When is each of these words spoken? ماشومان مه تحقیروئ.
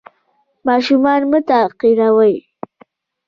ماشومان 0.67 1.21
مه 1.31 1.39
تحقیروئ. 1.49 2.35